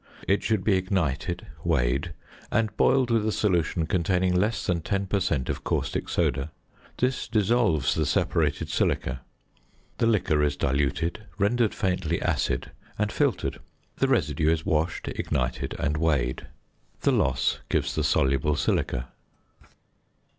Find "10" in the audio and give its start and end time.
4.81-5.05